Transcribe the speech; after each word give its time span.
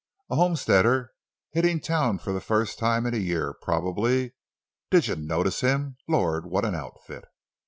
A 0.31 0.35
homesteader 0.35 1.11
hitting 1.51 1.79
town 1.79 2.17
for 2.17 2.33
the 2.33 2.41
first 2.41 2.79
time 2.79 3.05
in 3.05 3.13
a 3.13 3.17
year, 3.19 3.53
probably. 3.53 4.33
Did 4.89 5.05
you 5.05 5.15
notice 5.15 5.61
him? 5.61 5.95
Lord, 6.07 6.47
what 6.47 6.65
an 6.65 6.73
outfit!" 6.73 7.25